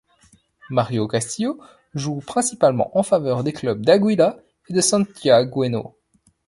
[0.71, 1.59] Mario Castillo
[1.93, 5.93] joue principalement en faveur des clubs d'Águila et de Santiagueño.